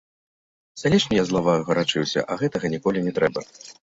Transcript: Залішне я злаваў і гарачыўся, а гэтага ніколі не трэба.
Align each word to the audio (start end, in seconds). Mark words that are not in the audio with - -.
Залішне 0.83 1.13
я 1.19 1.25
злаваў 1.27 1.57
і 1.65 1.67
гарачыўся, 1.67 2.19
а 2.31 2.37
гэтага 2.45 2.65
ніколі 2.77 3.05
не 3.09 3.13
трэба. 3.21 3.41